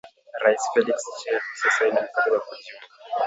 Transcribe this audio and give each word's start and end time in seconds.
Rais 0.43 0.61
Felix 0.73 1.01
Tchisekedi 1.01 1.37
alitia 1.37 1.71
saini 1.79 2.01
mkataba 2.01 2.35
wa 2.37 2.39
kujiunga, 2.41 2.85